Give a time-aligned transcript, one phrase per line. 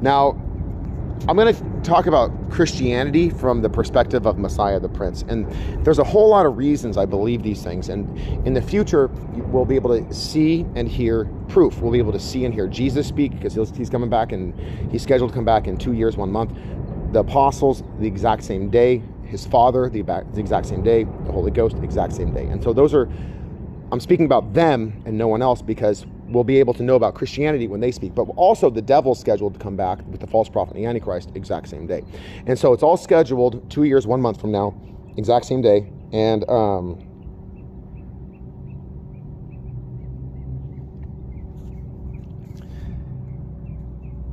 [0.00, 0.40] Now,
[1.26, 5.24] I'm going to talk about Christianity from the perspective of Messiah the Prince.
[5.26, 5.50] And
[5.82, 7.88] there's a whole lot of reasons I believe these things.
[7.88, 11.78] And in the future, we'll be able to see and hear proof.
[11.78, 14.54] We'll be able to see and hear Jesus speak because he's coming back and
[14.90, 16.52] he's scheduled to come back in two years, one month.
[17.12, 19.02] The apostles, the exact same day.
[19.24, 20.00] His father, the
[20.36, 21.04] exact same day.
[21.04, 22.44] The Holy Ghost, the exact same day.
[22.48, 23.08] And so those are,
[23.90, 26.04] I'm speaking about them and no one else because
[26.34, 28.14] we'll be able to know about Christianity when they speak.
[28.14, 31.30] But also, the devil's scheduled to come back with the false prophet and the Antichrist
[31.34, 32.02] exact same day.
[32.46, 34.74] And so it's all scheduled two years, one month from now,
[35.16, 35.90] exact same day.
[36.12, 36.98] And um,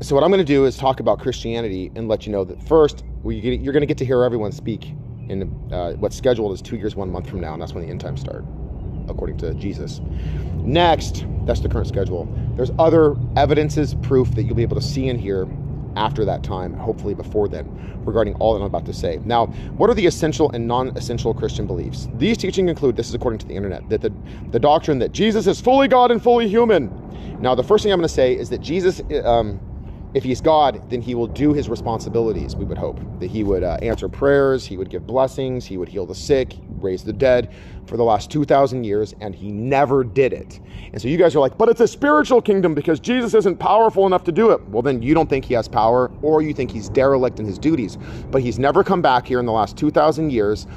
[0.01, 2.61] so what I'm going to do is talk about Christianity and let you know that
[2.67, 4.93] first, you're going to get to hear everyone speak
[5.29, 7.89] in uh, what's scheduled is two years, one month from now, and that's when the
[7.89, 8.43] end times start
[9.07, 10.01] according to Jesus.
[10.63, 12.27] Next, that's the current schedule.
[12.55, 15.47] There's other evidences, proof that you'll be able to see and hear
[15.95, 17.67] after that time, hopefully before then,
[18.05, 19.19] regarding all that I'm about to say.
[19.25, 22.07] Now, what are the essential and non essential Christian beliefs?
[22.15, 24.13] These teachings include, this is according to the internet, that the,
[24.51, 26.89] the doctrine that Jesus is fully God and fully human.
[27.41, 29.59] Now, the first thing I'm going to say is that Jesus, um,
[30.13, 32.99] if he's God, then he will do his responsibilities, we would hope.
[33.19, 36.53] That he would uh, answer prayers, he would give blessings, he would heal the sick,
[36.79, 37.53] raise the dead
[37.85, 40.59] for the last 2,000 years, and he never did it.
[40.91, 44.05] And so you guys are like, but it's a spiritual kingdom because Jesus isn't powerful
[44.05, 44.61] enough to do it.
[44.67, 47.57] Well, then you don't think he has power, or you think he's derelict in his
[47.57, 47.97] duties.
[48.29, 50.67] But he's never come back here in the last 2,000 years,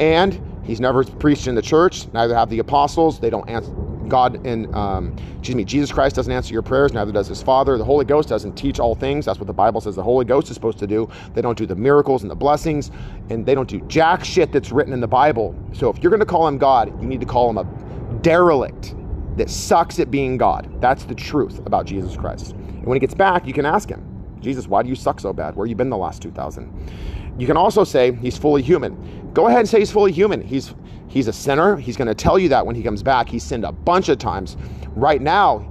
[0.00, 3.20] and he's never preached in the church, neither have the apostles.
[3.20, 3.72] They don't answer
[4.10, 7.78] God and um, excuse me, Jesus Christ doesn't answer your prayers, neither does his Father.
[7.78, 9.24] The Holy Ghost doesn't teach all things.
[9.24, 11.08] That's what the Bible says the Holy Ghost is supposed to do.
[11.34, 12.90] They don't do the miracles and the blessings,
[13.30, 15.54] and they don't do jack shit that's written in the Bible.
[15.72, 17.64] So if you're going to call him God, you need to call him a
[18.22, 18.94] derelict
[19.36, 20.68] that sucks at being God.
[20.80, 22.52] That's the truth about Jesus Christ.
[22.52, 24.09] And when he gets back, you can ask him,
[24.40, 25.56] Jesus, why do you suck so bad?
[25.56, 26.92] Where you been the last 2,000?
[27.38, 29.30] You can also say he's fully human.
[29.32, 30.42] Go ahead and say he's fully human.
[30.42, 30.74] He's
[31.10, 31.76] He's a sinner.
[31.76, 33.28] He's going to tell you that when he comes back.
[33.28, 34.56] He sinned a bunch of times.
[34.94, 35.66] Right now,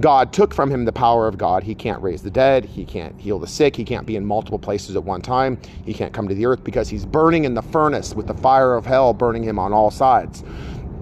[0.00, 1.62] God took from him the power of God.
[1.62, 2.64] He can't raise the dead.
[2.64, 3.76] He can't heal the sick.
[3.76, 5.60] He can't be in multiple places at one time.
[5.84, 8.74] He can't come to the earth because he's burning in the furnace with the fire
[8.74, 10.42] of hell burning him on all sides.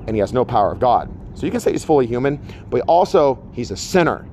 [0.06, 1.10] And he has no power of God.
[1.34, 4.26] So you can say he's fully human, but also he's a sinner.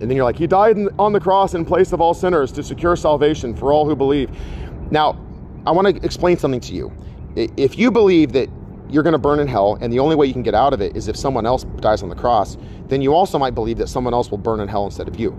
[0.00, 2.62] And then you're like, he died on the cross in place of all sinners to
[2.62, 4.30] secure salvation for all who believe.
[4.90, 5.18] Now,
[5.66, 6.92] I want to explain something to you
[7.36, 8.48] if you believe that
[8.88, 10.80] you're going to burn in hell and the only way you can get out of
[10.80, 12.56] it is if someone else dies on the cross,
[12.88, 15.30] then you also might believe that someone else will burn in hell instead of you.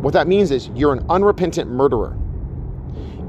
[0.00, 2.18] What that means is you're an unrepentant murderer.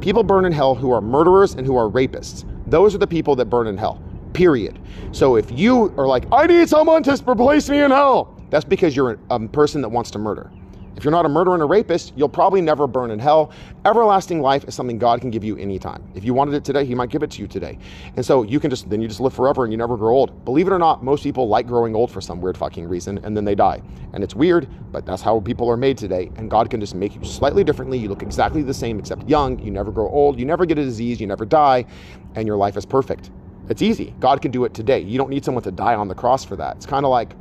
[0.02, 2.46] People burn in hell who are murderers and who are rapists.
[2.68, 4.02] Those are the people that burn in hell,
[4.34, 4.80] period.
[5.12, 8.96] So if you are like, I need someone to replace me in hell, that's because
[8.96, 10.52] you're a person that wants to murder.
[10.96, 13.52] If you're not a murderer and a rapist, you'll probably never burn in hell.
[13.84, 16.04] Everlasting life is something God can give you anytime.
[16.14, 17.80] If you wanted it today, He might give it to you today.
[18.16, 20.46] And so you can just, then you just live forever and you never grow old.
[20.46, 23.36] Believe it or not, most people like growing old for some weird fucking reason and
[23.36, 23.82] then they die.
[24.14, 26.32] And it's weird, but that's how people are made today.
[26.36, 27.98] And God can just make you slightly differently.
[27.98, 29.58] You look exactly the same except young.
[29.58, 30.40] You never grow old.
[30.40, 31.20] You never get a disease.
[31.20, 31.86] You never die.
[32.36, 33.32] And your life is perfect.
[33.68, 34.14] It's easy.
[34.20, 35.00] God can do it today.
[35.00, 36.76] You don't need someone to die on the cross for that.
[36.76, 37.34] It's kind of like,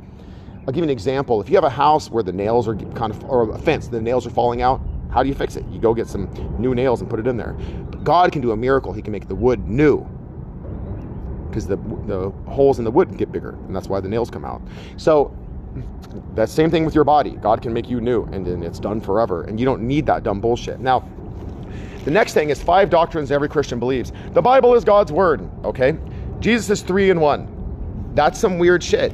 [0.65, 1.41] I'll give you an example.
[1.41, 4.01] If you have a house where the nails are kind of, or a fence, the
[4.01, 4.81] nails are falling out,
[5.11, 5.65] how do you fix it?
[5.69, 7.53] You go get some new nails and put it in there.
[7.91, 8.93] But God can do a miracle.
[8.93, 10.07] He can make the wood new
[11.49, 14.43] because the, the holes in the wood get bigger, and that's why the nails come
[14.43, 14.59] out.
[14.97, 15.37] So
[16.33, 17.31] that same thing with your body.
[17.31, 20.23] God can make you new, and then it's done forever, and you don't need that
[20.23, 20.79] dumb bullshit.
[20.79, 21.07] Now,
[22.05, 24.11] the next thing is five doctrines every Christian believes.
[24.33, 25.95] The Bible is God's word, okay?
[26.39, 28.11] Jesus is three in one.
[28.15, 29.13] That's some weird shit.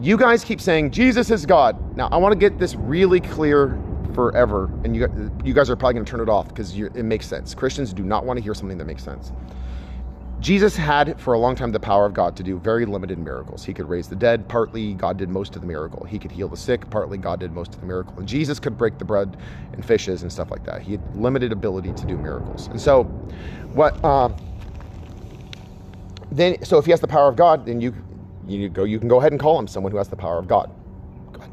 [0.00, 1.96] You guys keep saying Jesus is God.
[1.96, 3.76] Now, I want to get this really clear
[4.14, 7.26] forever, and you, you guys are probably going to turn it off because it makes
[7.26, 7.52] sense.
[7.52, 9.32] Christians do not want to hear something that makes sense.
[10.38, 13.64] Jesus had for a long time the power of God to do very limited miracles.
[13.64, 16.04] He could raise the dead, partly God did most of the miracle.
[16.04, 18.14] He could heal the sick, partly God did most of the miracle.
[18.18, 19.36] And Jesus could break the bread
[19.72, 20.80] and fishes and stuff like that.
[20.80, 22.68] He had limited ability to do miracles.
[22.68, 23.02] And so,
[23.72, 24.28] what uh,
[26.30, 26.64] then?
[26.64, 27.92] So if he has the power of God, then you
[28.48, 30.48] you go you can go ahead and call him someone who has the power of
[30.48, 30.70] God.
[31.32, 31.50] God.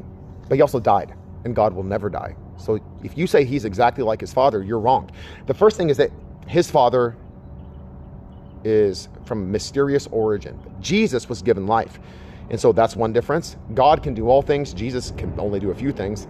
[0.48, 1.14] But he also died,
[1.44, 2.36] and God will never die.
[2.56, 5.10] So if you say he's exactly like his father, you're wrong.
[5.46, 6.10] The first thing is that
[6.46, 7.16] his father
[8.64, 10.58] is from mysterious origin.
[10.80, 11.98] Jesus was given life.
[12.50, 13.56] And so that's one difference.
[13.74, 16.26] God can do all things, Jesus can only do a few things.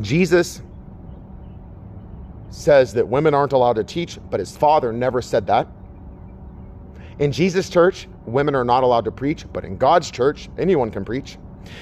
[0.00, 0.62] Jesus
[2.50, 5.68] says that women aren't allowed to teach, but his father never said that.
[7.18, 11.04] In Jesus' church, women are not allowed to preach, but in God's church, anyone can
[11.04, 11.38] preach.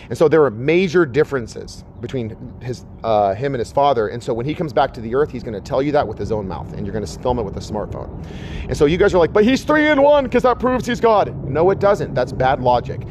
[0.08, 4.08] And so there are major differences between his, uh, him and his father.
[4.08, 6.06] And so when he comes back to the earth, he's going to tell you that
[6.06, 8.25] with his own mouth, and you're going to film it with a smartphone.
[8.69, 11.00] And so you guys are like, but he's three in one because that proves he's
[11.00, 11.34] God.
[11.48, 12.14] No, it doesn't.
[12.14, 13.02] That's bad logic.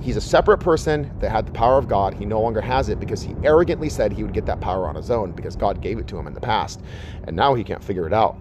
[0.00, 2.12] He's a separate person that had the power of God.
[2.12, 4.94] He no longer has it because he arrogantly said he would get that power on
[4.94, 6.82] his own because God gave it to him in the past.
[7.26, 8.36] And now he can't figure it out.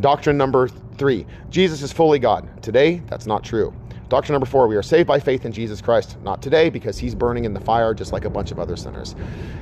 [0.00, 2.62] Doctrine number three Jesus is fully God.
[2.62, 3.72] Today, that's not true.
[4.08, 6.20] Doctrine number four, we are saved by faith in Jesus Christ.
[6.22, 9.16] Not today, because he's burning in the fire just like a bunch of other sinners.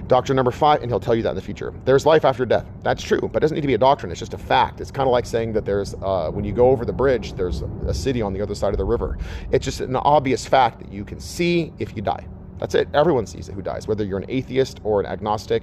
[0.09, 1.73] Doctrine number five, and he'll tell you that in the future.
[1.85, 2.67] There's life after death.
[2.83, 4.11] That's true, but it doesn't need to be a doctrine.
[4.11, 4.81] It's just a fact.
[4.81, 7.63] It's kind of like saying that there's, uh, when you go over the bridge, there's
[7.87, 9.17] a city on the other side of the river.
[9.53, 12.27] It's just an obvious fact that you can see if you die.
[12.59, 12.89] That's it.
[12.95, 15.63] Everyone sees it who dies, whether you're an atheist or an agnostic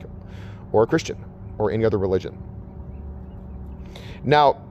[0.72, 1.24] or a Christian
[1.58, 2.42] or any other religion.
[4.24, 4.62] Now,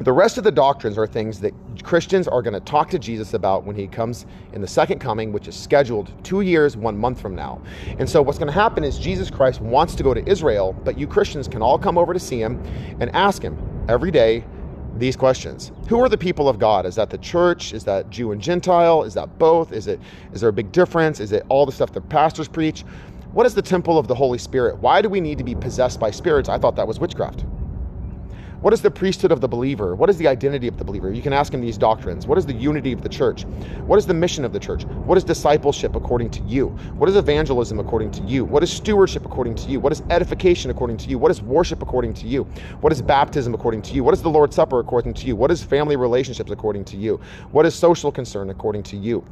[0.00, 3.34] the rest of the doctrines are things that Christians are going to talk to Jesus
[3.34, 4.24] about when he comes
[4.54, 7.60] in the second coming, which is scheduled two years, one month from now.
[7.98, 10.98] And so, what's going to happen is Jesus Christ wants to go to Israel, but
[10.98, 12.62] you Christians can all come over to see him
[12.98, 13.58] and ask him
[13.90, 14.42] every day
[14.96, 15.70] these questions.
[15.88, 16.86] Who are the people of god?
[16.86, 17.74] Is that the church?
[17.74, 19.02] Is that jew and gentile?
[19.02, 19.70] Is that both?
[19.70, 20.00] Is it
[20.32, 21.20] is there a big difference?
[21.20, 22.84] Is it all the stuff the pastors preach?
[23.32, 24.78] What is the temple of the holy spirit?
[24.78, 26.48] Why do we need to be possessed by spirits?
[26.48, 27.44] I thought that was witchcraft
[28.60, 29.94] what is the priesthood of the believer?
[29.94, 31.10] What is the identity of the believer?
[31.10, 32.26] You can ask him these doctrines.
[32.26, 33.44] What is the unity of the church?
[33.86, 34.84] What is the mission of the church?
[34.84, 36.68] What is discipleship according to you?
[36.98, 38.44] What is evangelism according to you?
[38.44, 39.80] What is stewardship according to you?
[39.80, 41.18] What is edification according to you?
[41.18, 42.44] What is worship according to you?
[42.82, 44.04] What is baptism according to you?
[44.04, 45.36] What is the Lord's Supper according to you?
[45.36, 47.18] What is family relationships according to you?
[47.52, 49.24] What is social concern according to you?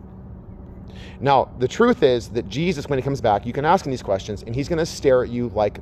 [1.21, 4.03] Now, the truth is that Jesus, when he comes back, you can ask him these
[4.03, 5.81] questions, and he's going to stare at you like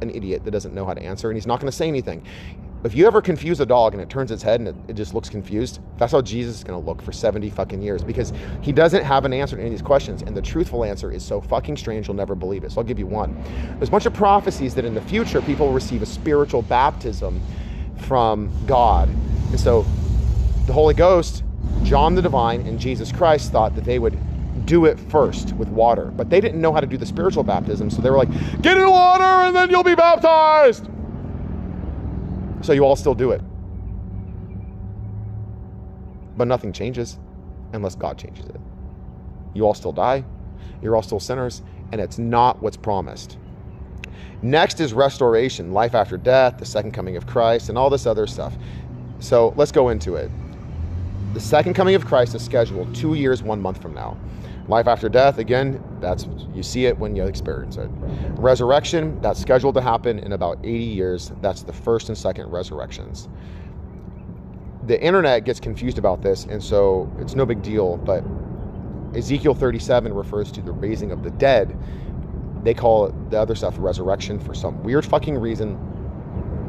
[0.00, 2.22] an idiot that doesn't know how to answer, and he's not going to say anything.
[2.84, 5.14] If you ever confuse a dog and it turns its head and it, it just
[5.14, 8.72] looks confused, that's how Jesus is going to look for 70 fucking years because he
[8.72, 10.20] doesn't have an answer to any of these questions.
[10.20, 12.72] And the truthful answer is so fucking strange you'll never believe it.
[12.72, 13.42] So I'll give you one.
[13.78, 17.40] There's a bunch of prophecies that in the future people will receive a spiritual baptism
[17.96, 19.08] from God.
[19.08, 19.86] And so
[20.66, 21.42] the Holy Ghost,
[21.84, 24.18] John the Divine, and Jesus Christ thought that they would
[24.66, 26.12] do it first with water.
[26.14, 27.88] But they didn't know how to do the spiritual baptism.
[27.88, 28.30] So they were like,
[28.60, 30.86] get in water and then you'll be baptized.
[32.64, 33.42] So you all still do it.
[36.34, 37.18] But nothing changes
[37.74, 38.56] unless God changes it.
[39.52, 40.24] You all still die.
[40.80, 41.60] You're all still sinners.
[41.92, 43.36] And it's not what's promised.
[44.40, 48.26] Next is restoration, life after death, the second coming of Christ, and all this other
[48.26, 48.54] stuff.
[49.18, 50.30] So let's go into it.
[51.34, 54.16] The second coming of Christ is scheduled two years, one month from now.
[54.66, 57.90] Life after death, again, that's you see it when you experience it.
[58.36, 61.32] Resurrection, that's scheduled to happen in about 80 years.
[61.42, 63.28] That's the first and second resurrections.
[64.86, 68.24] The internet gets confused about this, and so it's no big deal, but
[69.14, 71.76] Ezekiel 37 refers to the raising of the dead.
[72.62, 75.78] They call it the other stuff resurrection for some weird fucking reason.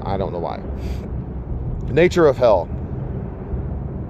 [0.05, 0.61] I don't know why.
[1.93, 2.69] nature of hell.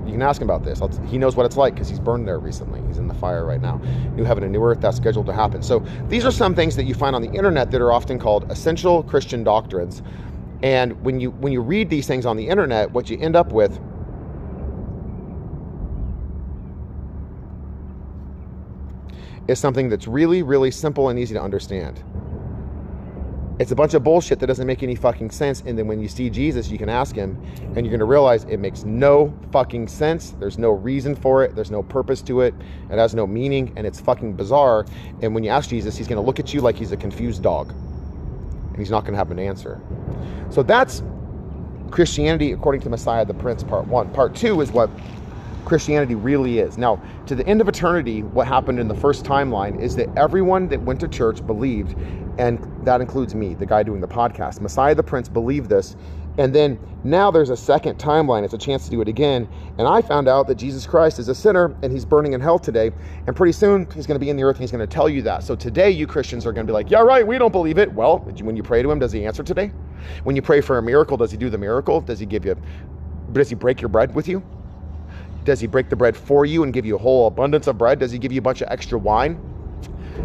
[0.06, 0.80] You can ask him about this.
[1.10, 2.82] he knows what it's like because he's burned there recently.
[2.88, 3.78] He's in the fire right now.
[4.16, 5.64] New heaven and new earth, that's scheduled to happen.
[5.64, 8.50] So these are some things that you find on the internet that are often called
[8.52, 10.04] essential Christian doctrines.
[10.64, 13.52] And when you when you read these things on the internet, what you end up
[13.52, 13.80] with
[19.48, 22.04] is something that's really, really simple and easy to understand.
[23.58, 25.64] It's a bunch of bullshit that doesn't make any fucking sense.
[25.66, 27.42] And then when you see Jesus, you can ask him,
[27.76, 30.32] and you're going to realize it makes no fucking sense.
[30.32, 32.54] There's no reason for it, there's no purpose to it,
[32.90, 34.86] it has no meaning, and it's fucking bizarre.
[35.22, 37.44] And when you ask Jesus, he's going to look at you like he's a confused
[37.44, 39.80] dog, and he's not going to have an answer.
[40.50, 41.02] So that's
[41.92, 44.12] Christianity according to Messiah the Prince, part one.
[44.12, 44.90] Part two is what
[45.64, 46.78] Christianity really is.
[46.78, 50.68] Now, to the end of eternity, what happened in the first timeline is that everyone
[50.68, 51.96] that went to church believed
[52.38, 54.62] and that includes me, the guy doing the podcast.
[54.62, 55.96] Messiah the Prince believed this.
[56.38, 58.44] And then now there's a second timeline.
[58.44, 59.48] It's a chance to do it again.
[59.78, 62.60] And I found out that Jesus Christ is a sinner and he's burning in hell
[62.60, 62.92] today.
[63.26, 65.08] And pretty soon he's going to be in the earth and he's going to tell
[65.08, 65.44] you that.
[65.44, 67.92] So today you Christians are going to be like, yeah, right, we don't believe it.
[67.94, 69.72] Well, when you pray to him, does he answer today?
[70.24, 72.02] When you pray for a miracle, does he do the miracle?
[72.02, 72.58] Does he give you,
[73.32, 74.44] does he break your bread with you?
[75.46, 78.00] Does he break the bread for you and give you a whole abundance of bread?
[78.00, 79.40] Does he give you a bunch of extra wine?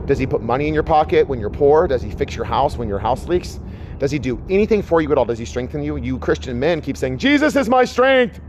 [0.06, 1.86] Does he put money in your pocket when you're poor?
[1.86, 3.60] Does he fix your house when your house leaks?
[3.98, 5.24] Does he do anything for you at all?
[5.24, 5.96] Does he strengthen you?
[5.96, 8.40] You Christian men keep saying, Jesus is my strength.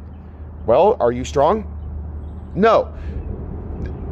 [0.66, 1.68] Well, are you strong?
[2.56, 2.94] No.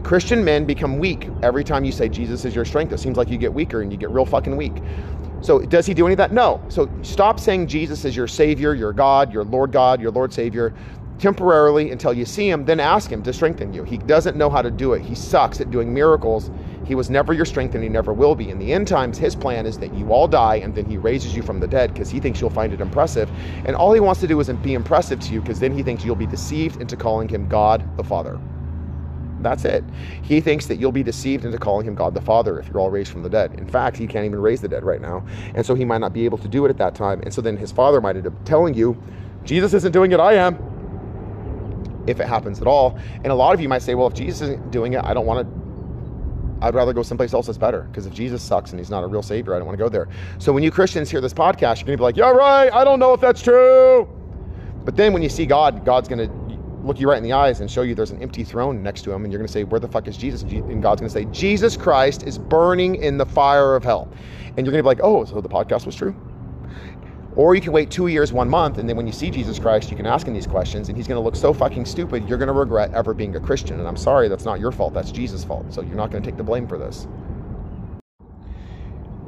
[0.03, 2.91] Christian men become weak every time you say Jesus is your strength.
[2.91, 4.74] It seems like you get weaker and you get real fucking weak.
[5.41, 6.33] So, does he do any of that?
[6.33, 6.62] No.
[6.67, 10.74] So, stop saying Jesus is your Savior, your God, your Lord God, your Lord Savior
[11.19, 13.83] temporarily until you see him, then ask him to strengthen you.
[13.83, 15.01] He doesn't know how to do it.
[15.01, 16.50] He sucks at doing miracles
[16.86, 18.50] He was never your strength and he never will be.
[18.50, 21.36] In the end times, his plan is that you all die and then he raises
[21.36, 23.29] you from the dead because he thinks you'll find it impressive.
[23.65, 26.03] And all he wants to do is be impressive to you because then he thinks
[26.03, 28.39] you'll be deceived into calling him God the Father.
[29.41, 29.83] That's it.
[30.21, 32.89] He thinks that you'll be deceived into calling him God the Father if you're all
[32.89, 33.53] raised from the dead.
[33.53, 35.25] In fact, he can't even raise the dead right now.
[35.55, 37.21] And so he might not be able to do it at that time.
[37.21, 39.01] And so then his father might end up telling you,
[39.43, 40.57] Jesus isn't doing it, I am.
[42.07, 42.98] If it happens at all.
[43.15, 45.25] And a lot of you might say, well, if Jesus isn't doing it, I don't
[45.25, 45.59] want to
[46.62, 49.08] I'd rather go someplace else that's better because if Jesus sucks and he's not a
[49.08, 50.08] real savior, I don't want to go there.
[50.38, 52.84] So when you Christians hear this podcast, you're going to be like, yeah, right, I
[52.84, 54.08] don't know if that's true.
[54.86, 56.50] But then when you see God, God's going to
[56.86, 59.12] look you right in the eyes and show you there's an empty throne next to
[59.12, 60.44] him, and you're going to say, Where the fuck is Jesus?
[60.44, 64.12] And God's going to say, Jesus Christ is burning in the fire of hell.
[64.58, 66.16] And you're going to be like, Oh, so the podcast was true?
[67.39, 69.89] Or you can wait two years, one month, and then when you see Jesus Christ,
[69.89, 72.38] you can ask him these questions, and he's going to look so fucking stupid, you're
[72.38, 73.79] going to regret ever being a Christian.
[73.79, 75.74] And I'm sorry, that's not your fault, that's Jesus' fault.
[75.74, 77.08] So you're not going to take the blame for this.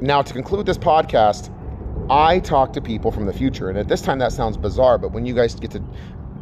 [0.02, 1.50] Now, to conclude this podcast,
[2.10, 5.12] I talk to people from the future, and at this time that sounds bizarre, but
[5.12, 5.82] when you guys get to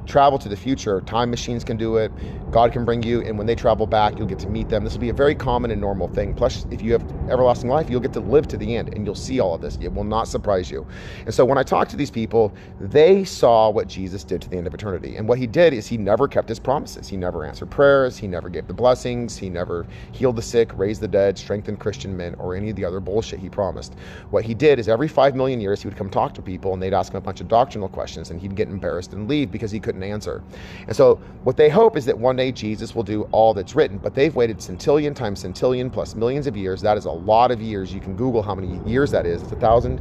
[0.07, 1.00] travel to the future.
[1.02, 2.12] Time machines can do it.
[2.50, 4.83] God can bring you, and when they travel back, you'll get to meet them.
[4.85, 6.35] This will be a very common and normal thing.
[6.35, 9.14] Plus, if you have everlasting life, you'll get to live to the end, and you'll
[9.14, 9.78] see all of this.
[9.80, 10.87] It will not surprise you.
[11.26, 14.57] And so, when I talk to these people, they saw what Jesus did to the
[14.57, 15.16] end of eternity.
[15.16, 17.09] And what he did is he never kept his promises.
[17.09, 18.16] He never answered prayers.
[18.16, 19.37] He never gave the blessings.
[19.37, 22.85] He never healed the sick, raised the dead, strengthened Christian men, or any of the
[22.85, 23.95] other bullshit he promised.
[24.30, 26.83] What he did is every five million years, he would come talk to people, and
[26.83, 29.71] they'd ask him a bunch of doctrinal questions, and he'd get embarrassed and leave because
[29.71, 30.43] he couldn't couldn't answer.
[30.87, 33.99] And so what they hope is that one day Jesus will do all that's written,
[33.99, 36.81] but they've waited centillion times centillion plus millions of years.
[36.81, 37.93] That is a lot of years.
[37.93, 39.43] You can Google how many years that is.
[39.43, 39.99] It's a thousand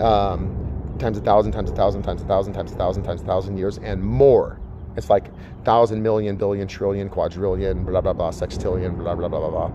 [0.00, 3.24] um, times a thousand times a thousand times a thousand times a thousand times a
[3.24, 4.60] thousand years and more.
[4.96, 5.26] It's like
[5.64, 9.72] thousand, million, billion, trillion, quadrillion, blah, blah, blah, sextillion, blah, blah, blah, blah, blah.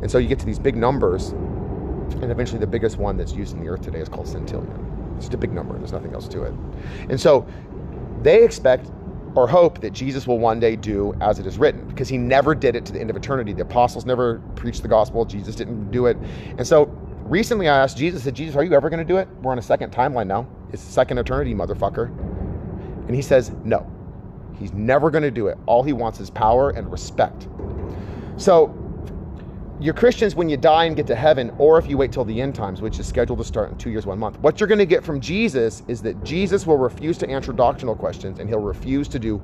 [0.00, 3.54] And so you get to these big numbers, and eventually the biggest one that's used
[3.54, 5.16] in the earth today is called centillion.
[5.16, 5.76] It's just a big number.
[5.78, 6.54] There's nothing else to it.
[7.08, 7.46] And so
[8.22, 8.90] they expect
[9.34, 12.54] or hope that Jesus will one day do as it is written because he never
[12.54, 13.52] did it to the end of eternity.
[13.52, 16.16] The apostles never preached the gospel, Jesus didn't do it.
[16.56, 16.86] And so
[17.24, 19.28] recently I asked Jesus, I said, Jesus, are you ever going to do it?
[19.42, 20.48] We're on a second timeline now.
[20.72, 22.08] It's second eternity, motherfucker.
[23.06, 23.90] And he says, no.
[24.58, 25.56] He's never going to do it.
[25.66, 27.46] All he wants is power and respect.
[28.36, 28.74] So
[29.80, 32.40] you're Christians when you die and get to heaven, or if you wait till the
[32.40, 34.38] end times, which is scheduled to start in two years, one month.
[34.40, 37.94] What you're going to get from Jesus is that Jesus will refuse to answer doctrinal
[37.94, 39.40] questions and he'll refuse to do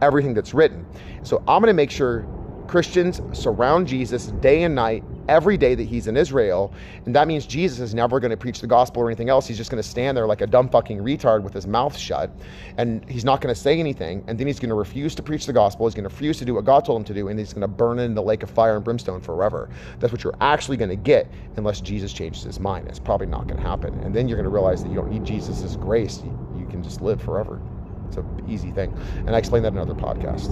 [0.00, 0.86] everything that's written.
[1.24, 2.26] So I'm going to make sure
[2.68, 6.72] Christians surround Jesus day and night every day that he's in Israel.
[7.06, 9.46] And that means Jesus is never going to preach the gospel or anything else.
[9.46, 12.30] He's just going to stand there like a dumb fucking retard with his mouth shut.
[12.78, 14.24] And he's not going to say anything.
[14.26, 15.86] And then he's going to refuse to preach the gospel.
[15.86, 17.28] He's going to refuse to do what God told him to do.
[17.28, 19.70] And he's going to burn in the lake of fire and brimstone forever.
[19.98, 22.88] That's what you're actually going to get unless Jesus changes his mind.
[22.88, 23.98] It's probably not going to happen.
[24.00, 26.22] And then you're going to realize that you don't need Jesus' grace.
[26.24, 27.60] You, can just live forever.
[28.08, 28.92] It's an easy thing.
[29.26, 30.50] And I explain that in other podcasts.